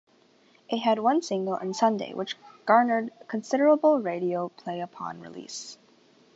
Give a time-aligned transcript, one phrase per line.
[0.67, 5.77] It had one single in "Sunday" which garnered considerable radio play upon release.